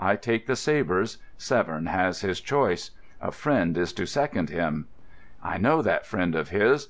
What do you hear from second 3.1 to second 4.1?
A friend is to